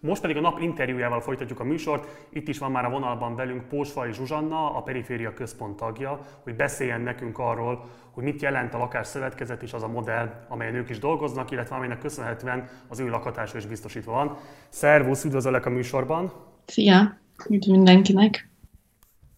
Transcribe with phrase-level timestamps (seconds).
[0.00, 2.26] Most pedig a nap interjújával folytatjuk a műsort.
[2.30, 7.00] Itt is van már a vonalban velünk Pósfai Zsuzsanna, a Periféria Központ tagja, hogy beszéljen
[7.00, 11.50] nekünk arról, hogy mit jelent a lakásszövetkezet és az a modell, amelyen ők is dolgoznak,
[11.50, 14.36] illetve amelynek köszönhetően az ő lakatása is biztosítva van.
[14.68, 16.32] Szervusz, üdvözöllek a műsorban!
[16.66, 17.18] Szia!
[17.48, 18.48] Üdv mindenkinek!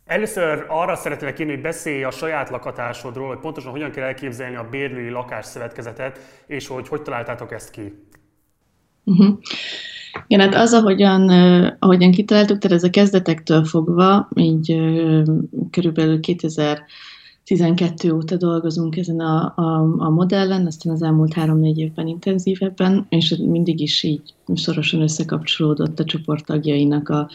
[0.04, 4.68] Először arra szeretnék kérni, hogy beszélj a saját lakatásodról, hogy pontosan hogyan kell elképzelni a
[4.68, 8.06] bérlői lakásszövetkezetet, és hogy hogy találtátok ezt ki.
[9.04, 9.38] Uh-huh.
[10.26, 11.28] Igen, hát az, ahogyan,
[11.78, 14.76] ahogyan kitaláltuk, tehát ez a kezdetektől fogva, így
[15.70, 23.06] körülbelül 2012 óta dolgozunk ezen a, a, a modellen, aztán az elmúlt három-négy évben intenzívebben,
[23.08, 27.30] és mindig is így szorosan összekapcsolódott a csoporttagjainak a,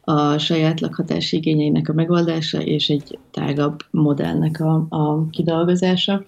[0.00, 6.24] a saját lakhatási igényeinek a megoldása, és egy tágabb modellnek a, a kidolgozása.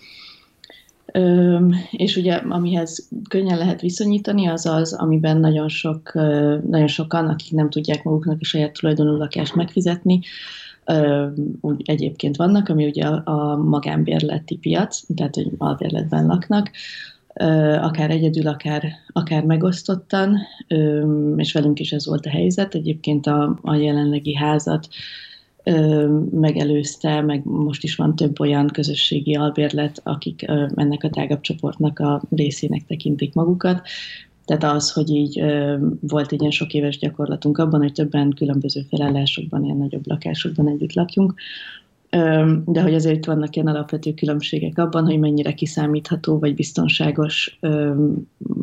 [1.91, 6.13] És ugye amihez könnyen lehet viszonyítani, az az, amiben nagyon, sok,
[6.69, 10.21] nagyon sokan, akik nem tudják maguknak a saját tulajdonú lakást megfizetni,
[11.61, 16.71] úgy egyébként vannak, ami ugye a magánbérleti piac, tehát hogy albérletben laknak,
[17.81, 20.39] akár egyedül, akár, akár megosztottan,
[21.37, 22.75] és velünk is ez volt a helyzet.
[22.75, 24.89] Egyébként a, a jelenlegi házat
[26.31, 30.43] megelőzte, meg most is van több olyan közösségi albérlet, akik
[30.75, 33.81] ennek a tágabb csoportnak a részének tekintik magukat.
[34.45, 35.43] Tehát az, hogy így
[36.01, 40.93] volt egy ilyen sok éves gyakorlatunk abban, hogy többen különböző felállásokban, ilyen nagyobb lakásokban együtt
[40.93, 41.35] lakjunk,
[42.65, 47.59] de hogy azért vannak ilyen alapvető különbségek abban, hogy mennyire kiszámítható vagy biztonságos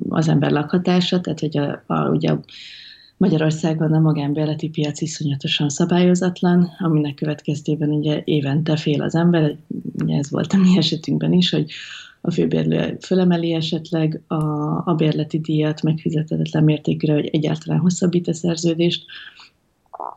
[0.09, 2.36] az ember lakhatása, tehát hogy a, a, ugye
[3.20, 9.58] Magyarországon a magánbérleti piac iszonyatosan szabályozatlan, aminek következtében ugye évente fél az ember,
[9.94, 11.72] ugye ez volt a mi esetünkben is, hogy
[12.22, 14.36] a főbérlő fölemeli esetleg a,
[14.89, 19.06] a bérleti díjat megfizetetlen mértékre, hogy egyáltalán hosszabbít a szerződést,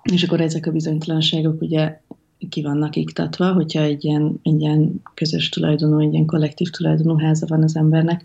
[0.03, 2.01] és akkor ezek a bizonytalanságok ugye
[2.49, 7.47] ki vannak iktatva, hogyha egy ilyen, egy ilyen közös tulajdonú, egy ilyen kollektív tulajdonú háza
[7.47, 8.25] van az embernek,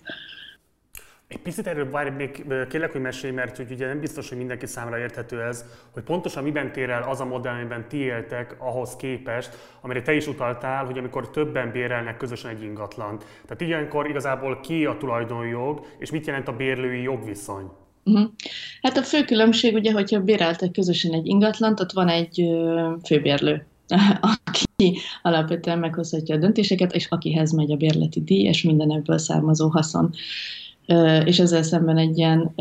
[1.28, 4.66] egy picit erről várj, még kérlek, hogy mesélj, mert hogy ugye nem biztos, hogy mindenki
[4.66, 8.96] számára érthető ez, hogy pontosan miben tér el az a modell, amiben ti éltek ahhoz
[8.96, 9.50] képest,
[9.82, 13.26] amire te is utaltál, hogy amikor többen bérelnek közösen egy ingatlant.
[13.46, 17.66] Tehát ilyenkor igazából ki a tulajdonjog, és mit jelent a bérlői jogviszony?
[18.04, 18.30] Uh-huh.
[18.82, 22.46] Hát a fő különbség ugye, hogyha béreltek közösen egy ingatlant, ott van egy
[23.06, 23.66] főbérlő,
[24.46, 29.68] aki alapvetően meghozhatja a döntéseket, és akihez megy a bérleti díj, és minden ebből származó
[29.68, 30.14] haszon
[31.26, 32.52] és ezzel szemben egy ilyen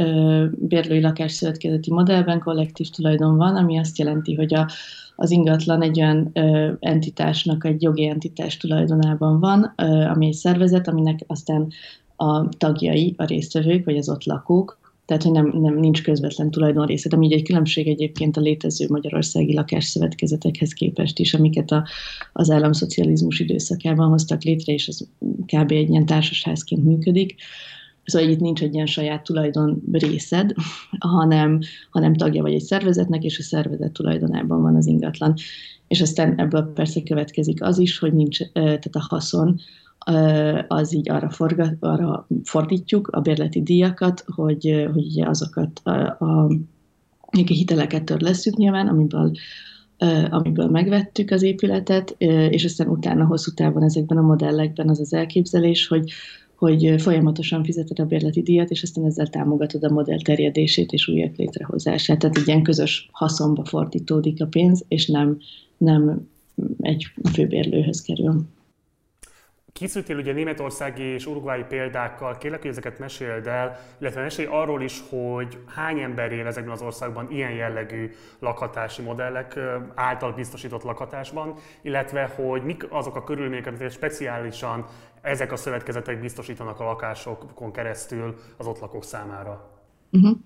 [0.54, 4.70] bérlői lakásszövetkezeti modellben kollektív tulajdon van, ami azt jelenti, hogy a,
[5.16, 10.88] az ingatlan egy olyan ö, entitásnak, egy jogi entitás tulajdonában van, ö, ami egy szervezet,
[10.88, 11.68] aminek aztán
[12.16, 17.12] a tagjai, a résztvevők, vagy az ott lakók, tehát hogy nem, nem nincs közvetlen tulajdonrészet,
[17.12, 21.86] ami így egy különbség egyébként a létező magyarországi lakásszövetkezetekhez képest is, amiket a,
[22.32, 25.08] az államszocializmus időszakában hoztak létre, és az
[25.46, 25.70] kb.
[25.70, 27.34] egy ilyen társasházként működik.
[28.06, 30.52] Szóval itt nincs egy ilyen saját tulajdon részed,
[30.98, 35.34] hanem, hanem tagja vagy egy szervezetnek, és a szervezet tulajdonában van az ingatlan.
[35.88, 39.60] És aztán ebből persze következik az is, hogy nincs, tehát a haszon
[40.68, 46.50] az így arra, forgat, arra fordítjuk a bérleti díjakat, hogy, hogy azokat a, a, a
[47.30, 49.32] hiteleket törlesztjük nyilván, amiből
[50.30, 52.14] amiből megvettük az épületet,
[52.50, 56.12] és aztán utána hosszú távon ezekben a modellekben az az elképzelés, hogy,
[56.56, 61.36] hogy folyamatosan fizeted a bérleti díjat, és aztán ezzel támogatod a modell terjedését és újak
[61.36, 62.18] létrehozását.
[62.18, 65.38] Tehát egy ilyen közös haszonba fordítódik a pénz, és nem,
[65.76, 66.28] nem
[66.80, 68.44] egy főbérlőhöz kerül.
[69.76, 75.02] Készültél ugye németországi és urugvái példákkal, kérlek, hogy ezeket meséld el, illetve mesélj arról is,
[75.08, 79.58] hogy hány ember él ezekben az országban ilyen jellegű lakhatási modellek
[79.94, 84.86] által biztosított lakhatásban, illetve hogy mik azok a körülmények, amiket speciálisan
[85.20, 89.70] ezek a szövetkezetek biztosítanak a lakásokon keresztül az ott lakók számára.
[90.12, 90.38] Uh-huh.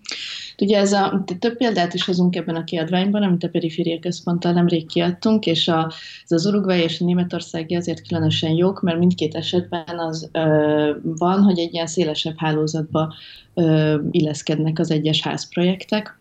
[0.61, 4.87] Ugye ez a, több példát is hozunk ebben a kiadványban, amit a Periféria Központtal nemrég
[4.87, 5.93] kiadtunk, és a,
[6.25, 11.43] ez az Uruguay és a Németországi azért különösen jók, mert mindkét esetben az ö, van,
[11.43, 13.15] hogy egy ilyen szélesebb hálózatba
[13.55, 16.19] ö, illeszkednek az egyes házprojektek,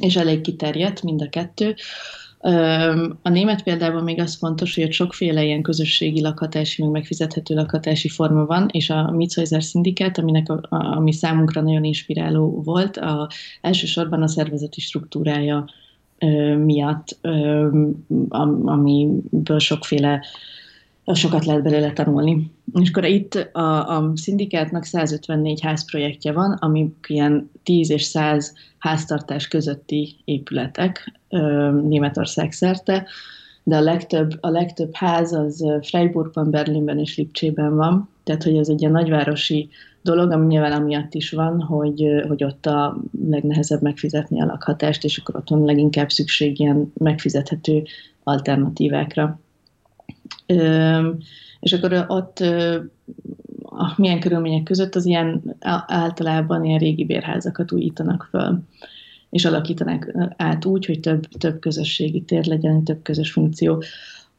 [0.00, 1.74] és elég kiterjedt mind a kettő.
[3.22, 8.08] A német példában még az fontos, hogy ott sokféle ilyen közösségi lakhatási, meg megfizethető lakhatási
[8.08, 13.28] forma van, és a Mitzhäuser Syndicate, aminek a, ami számunkra nagyon inspiráló volt, a,
[13.60, 15.64] elsősorban a szervezeti struktúrája
[16.18, 17.68] ö, miatt, ö,
[18.64, 20.24] amiből sokféle
[21.14, 22.50] sokat lehet belőle tanulni.
[22.80, 29.48] És akkor itt a, a szindikátnak 154 házprojektje van, ami ilyen 10 és 100 háztartás
[29.48, 31.20] közötti épületek
[31.82, 33.06] Németország szerte,
[33.62, 38.68] de a legtöbb, a legtöbb ház az Freiburgban, Berlinben és Lipcsében van, tehát hogy ez
[38.68, 39.68] egy ilyen nagyvárosi
[40.02, 42.96] dolog, ami nyilván amiatt is van, hogy, hogy ott a
[43.28, 47.82] legnehezebb megfizetni a lakhatást, és akkor ott van leginkább szükség ilyen megfizethető
[48.22, 49.40] alternatívákra.
[51.60, 52.44] És akkor ott
[53.96, 58.62] milyen körülmények között az ilyen általában ilyen régi bérházakat újítanak föl
[59.30, 63.82] és alakítanak át úgy, hogy több, több közösségi tér legyen, több közös funkció.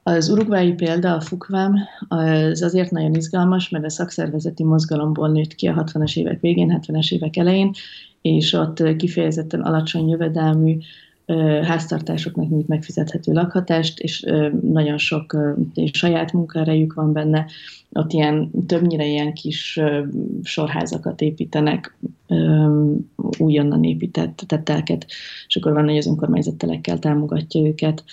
[0.03, 1.77] Az urugvái példa, a Fukvám,
[2.07, 7.12] az azért nagyon izgalmas, mert a szakszervezeti mozgalomból nőtt ki a 60-as évek végén, 70-es
[7.12, 7.71] évek elején,
[8.21, 10.77] és ott kifejezetten alacsony jövedelmű
[11.64, 14.26] háztartásoknak nyújt megfizethető lakhatást, és
[14.62, 15.38] nagyon sok
[15.92, 17.46] saját munkaerejük van benne.
[17.92, 19.80] Ott ilyen, többnyire ilyen kis
[20.44, 21.98] sorházakat építenek,
[23.38, 25.06] újonnan épített tettelket,
[25.48, 28.04] és akkor van, hogy az önkormányzattelekkel támogatja őket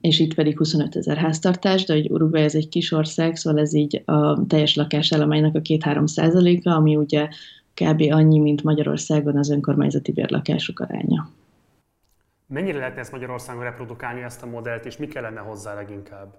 [0.00, 3.74] és itt pedig 25 ezer háztartás, de hogy Uruguay ez egy kis ország, szóval ez
[3.74, 7.28] így a teljes lakásállománynak a 2-3 százaléka, ami ugye
[7.74, 8.02] kb.
[8.10, 11.30] annyi, mint Magyarországon az önkormányzati bérlakások aránya.
[12.46, 16.38] Mennyire lehetne ezt Magyarországon reprodukálni ezt a modellt, és mi kellene hozzá leginkább?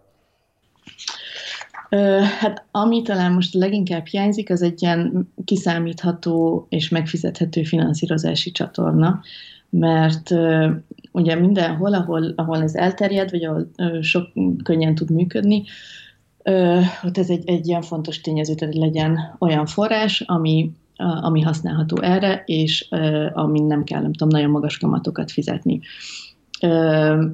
[2.40, 9.22] Hát ami talán most leginkább hiányzik, az egy ilyen kiszámítható és megfizethető finanszírozási csatorna,
[9.70, 10.30] mert
[11.12, 13.68] ugye mindenhol, ahol, ahol ez elterjed, vagy ahol
[14.02, 14.28] sok
[14.64, 15.64] könnyen tud működni,
[17.04, 20.72] ott ez egy, egy ilyen fontos tényező, hogy legyen olyan forrás, ami
[21.22, 22.88] ami használható erre, és
[23.34, 25.80] amin nem kell, nem tudom, nagyon magas kamatokat fizetni.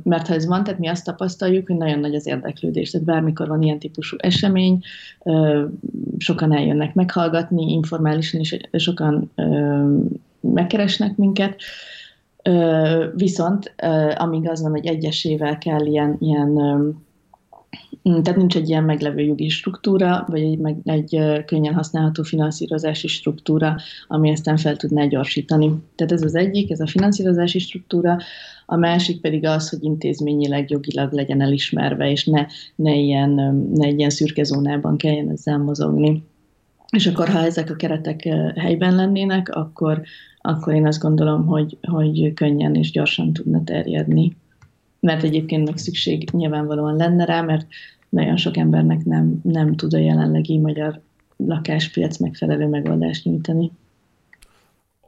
[0.03, 2.91] Mert ha ez van, tehát mi azt tapasztaljuk, hogy nagyon nagy az érdeklődés.
[2.91, 4.79] Tehát bármikor van ilyen típusú esemény,
[6.17, 9.31] sokan eljönnek meghallgatni, informálisan is sokan
[10.39, 11.61] megkeresnek minket,
[13.15, 13.75] viszont
[14.15, 16.59] amíg az van, hogy egyesével kell ilyen, ilyen
[18.07, 23.75] tehát nincs egy ilyen meglevő jogi struktúra, vagy egy, meg, egy könnyen használható finanszírozási struktúra,
[24.07, 25.71] ami aztán fel tudná gyorsítani.
[25.95, 28.17] Tehát ez az egyik, ez a finanszírozási struktúra,
[28.65, 32.45] a másik pedig az, hogy intézményileg, jogilag legyen elismerve, és ne,
[32.75, 33.29] ne, ilyen,
[33.73, 36.23] ne egy ilyen szürke zónában kelljen ezzel mozogni.
[36.89, 38.23] És akkor, ha ezek a keretek
[38.55, 40.01] helyben lennének, akkor,
[40.41, 44.35] akkor én azt gondolom, hogy, hogy könnyen és gyorsan tudna terjedni
[44.99, 47.67] mert egyébként meg szükség nyilvánvalóan lenne rá, mert
[48.09, 51.01] nagyon sok embernek nem, nem tud a jelenlegi magyar
[51.37, 53.71] lakáspiac megfelelő megoldást nyújtani.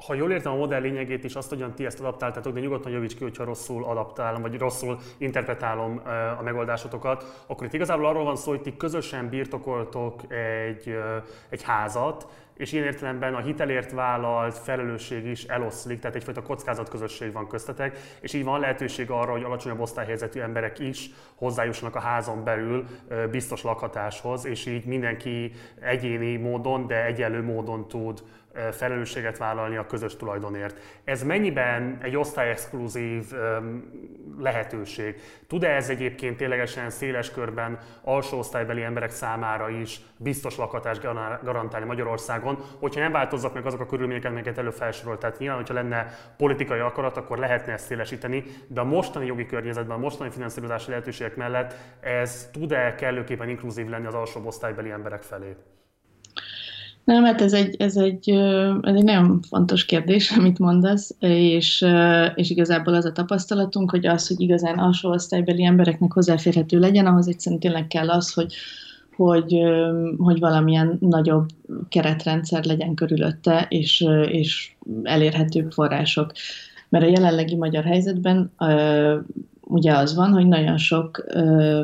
[0.06, 3.16] Ha jól értem a modell lényegét is, azt, hogyan ti ezt adaptáltatok, de nyugodtan javíts
[3.16, 6.02] ki, hogyha rosszul adaptálom, vagy rosszul interpretálom
[6.40, 10.94] a megoldásotokat, akkor itt igazából arról van szó, hogy ti közösen birtokoltok egy,
[11.50, 12.28] egy házat,
[12.60, 18.34] és ilyen értelemben a hitelért vállalt felelősség is eloszlik, tehát egyfajta kockázatközösség van köztetek, és
[18.34, 22.86] így van lehetőség arra, hogy alacsonyabb osztályhelyzetű emberek is hozzájussanak a házon belül
[23.32, 28.24] biztos lakhatáshoz, és így mindenki egyéni módon, de egyenlő módon tud
[28.72, 30.80] felelősséget vállalni a közös tulajdonért.
[31.04, 33.26] Ez mennyiben egy osztályexkluzív
[34.40, 35.16] lehetőség?
[35.48, 41.02] Tud-e ez egyébként ténylegesen széles körben alsó osztálybeli emberek számára is biztos lakatást
[41.44, 42.49] garantálni Magyarországon,
[42.80, 45.20] hogyha nem változzak meg azok a körülmények, amiket elő felsorolt.
[45.20, 46.08] Tehát nyilván, hogyha lenne
[46.38, 51.36] politikai akarat, akkor lehetne ezt szélesíteni, de a mostani jogi környezetben, a mostani finanszírozási lehetőségek
[51.36, 55.56] mellett ez tud-e kellőképpen inkluzív lenni az alsóbb osztálybeli emberek felé?
[57.04, 58.30] Nem, hát ez egy, ez egy,
[58.82, 61.86] ez egy nagyon fontos kérdés, amit mondasz, és,
[62.36, 67.28] és igazából az a tapasztalatunk, hogy az, hogy igazán alsó osztálybeli embereknek hozzáférhető legyen, ahhoz
[67.28, 68.54] egyszerűen tényleg kell az, hogy,
[69.20, 69.60] hogy,
[70.18, 71.46] hogy valamilyen nagyobb
[71.90, 76.32] keretrendszer legyen körülötte, és, és elérhetőbb források.
[76.90, 78.52] Mert a jelenlegi magyar helyzetben
[79.62, 81.26] ugye az van, hogy nagyon sok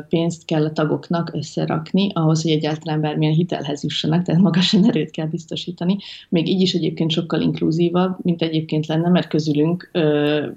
[0.08, 5.26] pénzt kell a tagoknak összerakni, ahhoz, hogy egyáltalán bármilyen hitelhez jussanak, tehát magasan erőt kell
[5.26, 5.96] biztosítani.
[6.28, 9.90] Még így is egyébként sokkal inkluzívabb, mint egyébként lenne, mert közülünk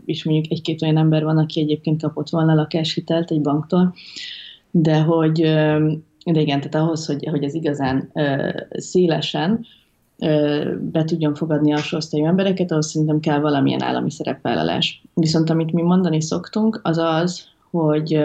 [0.06, 3.94] is mondjuk egy-két olyan ember van, aki egyébként kapott volna lakáshitelt egy banktól,
[4.72, 5.42] de hogy
[6.26, 9.66] de igen, tehát ahhoz, hogy, hogy ez igazán ö, szélesen
[10.80, 15.04] be tudjon fogadni a osztályú embereket, ahhoz szerintem kell valamilyen állami szerepvállalás.
[15.14, 18.20] Viszont amit mi mondani szoktunk, az az, hogy,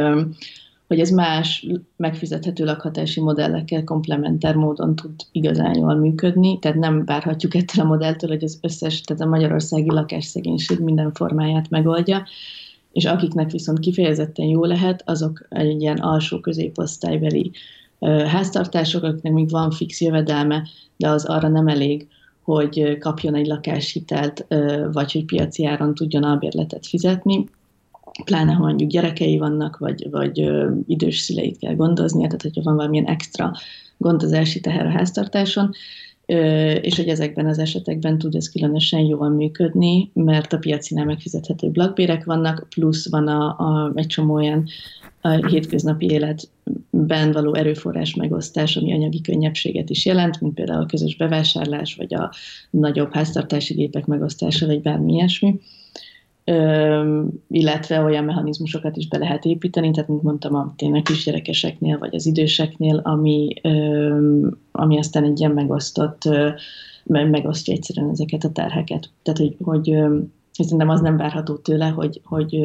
[0.87, 7.55] hogy ez más megfizethető lakhatási modellekkel komplementer módon tud igazán jól működni, tehát nem várhatjuk
[7.55, 12.27] ettől a modelltől, hogy az összes, tehát a magyarországi lakásszegénység minden formáját megoldja,
[12.93, 17.53] és akiknek viszont kifejezetten jó lehet, azok egy ilyen alsó középosztálybeli
[18.27, 20.63] háztartások, akiknek még van fix jövedelme,
[20.97, 22.09] de az arra nem elég,
[22.43, 24.47] hogy kapjon egy lakáshitelt,
[24.93, 27.49] vagy hogy piaci áron tudjon albérletet fizetni,
[28.25, 30.51] pláne ha mondjuk gyerekei vannak, vagy, vagy
[30.87, 33.53] idős szüleit kell gondoznia, tehát hogyha van valamilyen extra
[33.97, 35.71] gondozási teher a háztartáson,
[36.81, 42.25] és hogy ezekben az esetekben tud ez különösen jól működni, mert a piacinál megfizethető lakbérek
[42.25, 44.65] vannak, plusz van a, a, egy csomó olyan
[45.21, 51.17] a hétköznapi életben való erőforrás megosztás, ami anyagi könnyebbséget is jelent, mint például a közös
[51.17, 52.33] bevásárlás, vagy a
[52.71, 55.61] nagyobb háztartási gépek megosztása, vagy bármi ilyesmi.
[56.45, 62.15] Ö, illetve olyan mechanizmusokat is be lehet építeni, tehát mint mondtam, a tényleg kisgyerekeseknél, vagy
[62.15, 66.29] az időseknél, ami, ö, ami aztán egy ilyen megosztott,
[67.05, 69.11] megosztja egyszerűen ezeket a terheket.
[69.23, 69.97] Tehát, hogy, hogy
[70.51, 72.59] szerintem az nem várható tőle, hogy, hogy,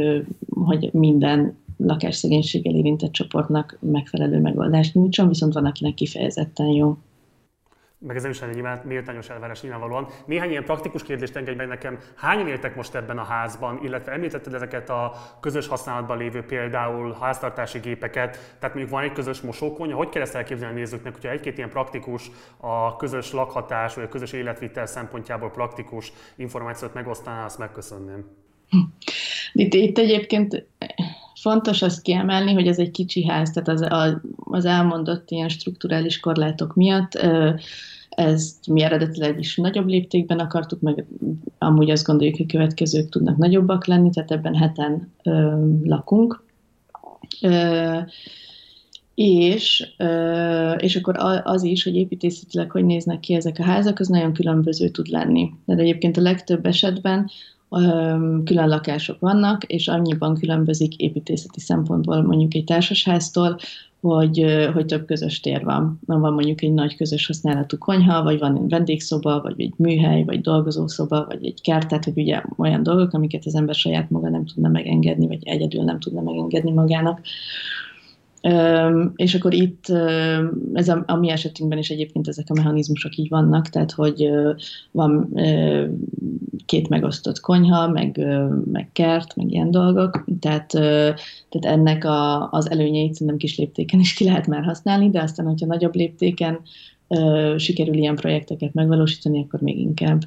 [0.50, 6.98] hogy minden lakásszegénységgel érintett csoportnak megfelelő megoldást nyújtson, viszont van, akinek kifejezetten jó
[8.00, 10.08] meg ez nem is egy méltányos elvárás nyilvánvalóan.
[10.26, 12.00] Néhány ilyen praktikus kérdést engedj meg nekem.
[12.16, 17.80] Hányan éltek most ebben a házban, illetve említetted ezeket a közös használatban lévő például háztartási
[17.80, 21.58] gépeket, tehát mondjuk van egy közös mosókonyha, hogy kell ezt elképzelni a nézőknek, hogyha egy-két
[21.58, 28.26] ilyen praktikus, a közös lakhatás vagy a közös életvitel szempontjából praktikus információt megosztaná, azt megköszönném.
[29.54, 30.66] Itt, itt egyébként
[31.42, 33.88] fontos azt kiemelni, hogy ez egy kicsi ház, tehát az,
[34.36, 37.18] az elmondott ilyen strukturális korlátok miatt
[38.10, 41.06] ezt mi eredetileg is nagyobb léptékben akartuk, meg
[41.58, 46.44] amúgy azt gondoljuk, hogy következők tudnak nagyobbak lenni, tehát ebben heten ö, lakunk.
[47.42, 47.98] Ö,
[49.14, 49.94] és,
[50.78, 54.90] és akkor az is, hogy építészetileg hogy néznek ki ezek a házak, az nagyon különböző
[54.90, 55.50] tud lenni.
[55.66, 57.30] De egyébként a legtöbb esetben
[58.44, 63.58] külön lakások vannak, és annyiban különbözik építészeti szempontból mondjuk egy társasháztól,
[64.02, 66.00] hogy, hogy több közös tér van.
[66.06, 70.42] Van mondjuk egy nagy közös használatú konyha, vagy van egy vendégszoba, vagy egy műhely, vagy
[70.42, 74.46] dolgozószoba, vagy egy kert, tehát hogy ugye olyan dolgok, amiket az ember saját maga nem
[74.46, 77.22] tudna megengedni, vagy egyedül nem tudna megengedni magának.
[79.16, 79.86] És akkor itt,
[80.74, 84.30] ez a, a mi esetünkben is egyébként ezek a mechanizmusok így vannak, tehát hogy
[84.92, 85.34] van
[86.70, 88.18] két megosztott konyha, meg,
[88.72, 90.68] meg kert, meg ilyen dolgok, tehát,
[91.50, 95.46] tehát ennek a, az előnyeit szerintem kis léptéken is ki lehet már használni, de aztán,
[95.46, 96.60] hogyha nagyobb léptéken
[97.58, 100.22] sikerül ilyen projekteket megvalósítani, akkor még inkább.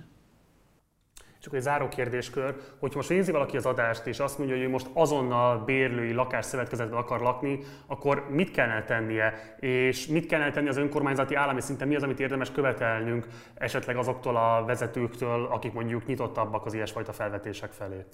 [1.43, 4.69] Csak egy záró kérdéskör, hogy most nézi valaki az adást, és azt mondja, hogy ő
[4.69, 9.57] most azonnal bérlői lakásszövetkezetben akar lakni, akkor mit kellene tennie?
[9.61, 11.89] És mit kellene tenni az önkormányzati állami szinten?
[11.89, 17.73] Mi az, amit érdemes követelnünk esetleg azoktól a vezetőktől, akik mondjuk nyitottabbak az ilyesfajta felvetések
[17.73, 18.05] felé?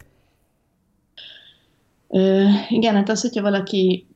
[2.08, 4.06] Ö, igen, hát az, hogyha valaki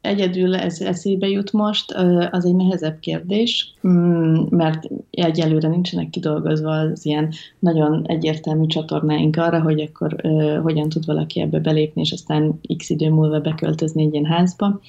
[0.00, 1.92] egyedül ez eszébe jut most,
[2.30, 9.60] az egy nehezebb kérdés, mm, mert egyelőre nincsenek kidolgozva az ilyen nagyon egyértelmű csatornáink arra,
[9.62, 10.16] hogy akkor
[10.62, 14.80] hogyan tud valaki ebbe belépni, és aztán x idő múlva beköltözni egy ilyen házba.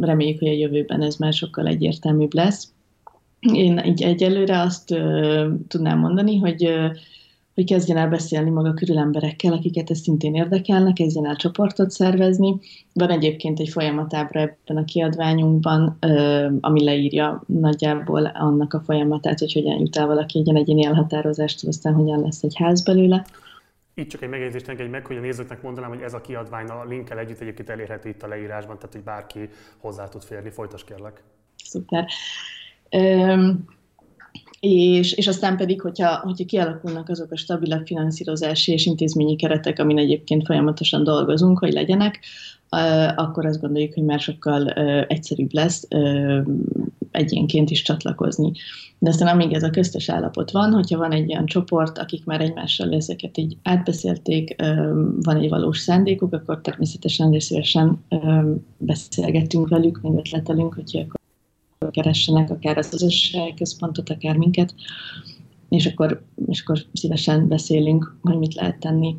[0.00, 2.72] Reméljük, hogy a jövőben ez már sokkal egyértelműbb lesz.
[3.40, 4.94] Én így egyelőre azt
[5.68, 6.70] tudnám mondani, hogy
[7.58, 12.58] hogy kezdjen el beszélni maga körül emberekkel, akiket ez szintén érdekelnek, kezdjen el csoportot szervezni.
[12.92, 15.98] Van egyébként egy folyamatábra ebben a kiadványunkban,
[16.60, 21.94] ami leírja nagyjából annak a folyamatát, hogy hogyan jut el valaki egy egyéni elhatározást, aztán
[21.94, 23.26] hogyan lesz egy ház belőle.
[23.94, 26.84] Itt csak egy megjegyzést engedj meg, hogy a nézőknek mondanám, hogy ez a kiadvány a
[26.84, 29.48] linkkel együtt egyébként elérhető itt a leírásban, tehát hogy bárki
[29.78, 30.50] hozzá tud férni.
[30.50, 31.22] Folytas kérlek.
[31.64, 32.06] Szuper.
[32.90, 33.64] Um,
[34.60, 39.98] és, és aztán pedig, hogyha, hogyha kialakulnak azok a stabilabb finanszírozási és intézményi keretek, amin
[39.98, 42.20] egyébként folyamatosan dolgozunk, hogy legyenek,
[43.16, 44.68] akkor azt gondoljuk, hogy már sokkal
[45.08, 45.88] egyszerűbb lesz
[47.10, 48.52] egyénként is csatlakozni.
[48.98, 52.40] De aztán amíg ez a köztes állapot van, hogyha van egy olyan csoport, akik már
[52.40, 54.56] egymással ezeket így átbeszélték,
[55.22, 58.04] van egy valós szándékuk, akkor természetesen szívesen
[58.76, 61.06] beszélgetünk velük, meg ötletelünk, hogy
[61.90, 64.74] keressenek, akár az közösségi központot, akár minket,
[65.68, 69.16] és akkor, és akkor szívesen beszélünk, hogy mit lehet tenni.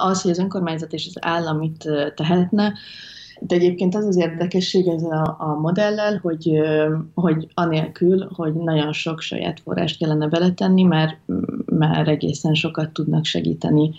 [0.00, 2.72] Az, hogy az önkormányzat és az állam mit tehetne,
[3.40, 6.60] de egyébként az az érdekesség ez a, a modellel, hogy,
[7.14, 11.18] hogy anélkül, hogy nagyon sok saját forrást kellene beletenni, már,
[11.64, 13.90] már egészen sokat tudnak segíteni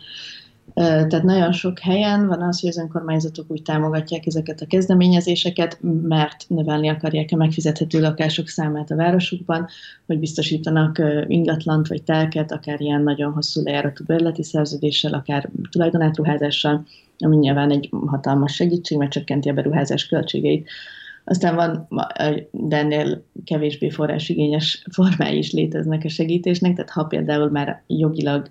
[0.74, 6.46] Tehát nagyon sok helyen van az, hogy az önkormányzatok úgy támogatják ezeket a kezdeményezéseket, mert
[6.48, 9.68] növelni akarják a megfizethető lakások számát a városukban,
[10.06, 16.86] hogy biztosítanak ingatlant vagy telket, akár ilyen nagyon hosszú lejáratú bérleti szerződéssel, akár tulajdonátruházással,
[17.18, 20.70] ami nyilván egy hatalmas segítség, mert csökkenti a beruházás költségeit.
[21.28, 21.88] Aztán van,
[22.52, 28.48] de ennél kevésbé forrásigényes formái is léteznek a segítésnek, tehát ha például már jogilag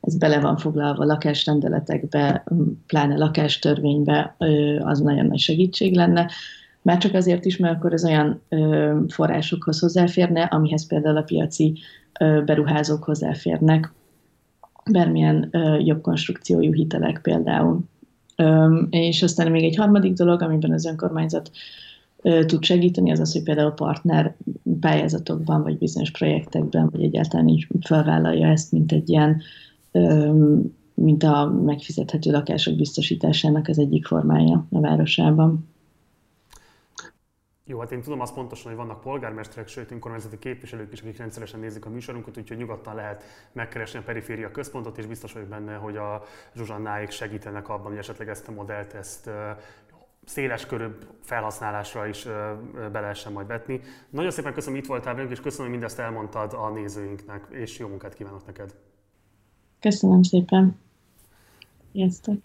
[0.00, 2.44] ez bele van foglalva lakásrendeletekbe,
[2.86, 4.36] pláne lakástörvénybe,
[4.78, 6.30] az nagyon nagy segítség lenne.
[6.82, 8.42] Már csak azért is, mert akkor az olyan
[9.08, 11.78] forrásokhoz hozzáférne, amihez például a piaci
[12.44, 13.92] beruházók hozzáférnek,
[14.90, 15.50] bármilyen
[15.84, 17.80] jobb konstrukciójú hitelek például.
[18.90, 21.50] És aztán még egy harmadik dolog, amiben az önkormányzat
[22.46, 24.36] tud segíteni, az az, hogy például partner
[24.80, 29.42] pályázatokban, vagy bizonyos projektekben, vagy egyáltalán így felvállalja ezt, mint egy ilyen
[30.94, 35.68] mint a megfizethető lakások biztosításának az egyik formája a városában.
[37.66, 41.60] Jó, hát én tudom azt pontosan, hogy vannak polgármesterek, sőt önkormányzati képviselők is, akik rendszeresen
[41.60, 45.96] nézik a műsorunkat, úgyhogy nyugodtan lehet megkeresni a periféria központot, és biztos vagyok benne, hogy
[45.96, 46.22] a
[46.54, 49.30] Zsuzsannáik segítenek abban, hogy esetleg ezt a modellt, ezt
[50.24, 52.24] széles körűbb felhasználásra is
[52.92, 53.80] be lehessen majd vetni.
[54.10, 57.78] Nagyon szépen köszönöm, hogy itt voltál velünk, és köszönöm, hogy mindezt elmondtad a nézőinknek, és
[57.78, 58.74] jó munkát kívánok neked!
[59.80, 60.78] Köszönöm szépen.
[61.92, 62.36] Sziasztok.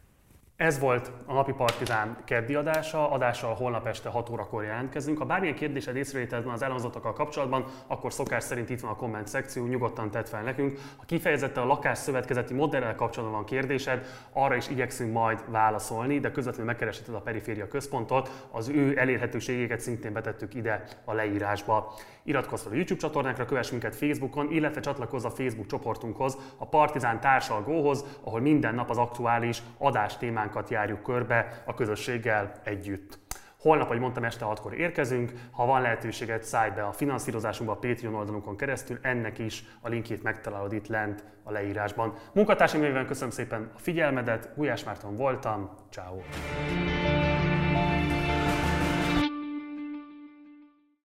[0.60, 3.12] Ez volt a Napi Partizán keddi adása.
[3.12, 5.18] Adással holnap este 6 órakor jelentkezünk.
[5.18, 9.28] Ha bármilyen kérdésed észrevételed van az elhangzatokkal kapcsolatban, akkor szokás szerint itt van a komment
[9.28, 10.80] szekció, nyugodtan tedd fel nekünk.
[10.98, 16.72] Ha kifejezetten a lakásszövetkezeti modellel kapcsolatban van kérdésed, arra is igyekszünk majd válaszolni, de közvetlenül
[16.72, 21.94] megkeresheted a periféria központot, az ő elérhetőségeket szintén betettük ide a leírásba.
[22.24, 27.20] Iratkozz fel a YouTube csatornánkra, kövess minket Facebookon, illetve csatlakozz a Facebook csoportunkhoz, a Partizán
[27.20, 30.18] társalgóhoz, ahol minden nap az aktuális adás
[30.50, 33.20] témánkat járjuk körbe a közösséggel együtt.
[33.60, 35.32] Holnap, ahogy mondtam, este 6-kor érkezünk.
[35.52, 40.24] Ha van lehetőséget, szállj be a finanszírozásunkba a Patreon oldalunkon keresztül, ennek is a linkjét
[40.24, 42.14] megtalálod itt lent a leírásban.
[42.34, 46.22] Munkatársaim köszönöm szépen a figyelmedet, Gulyás Márton voltam, ciao.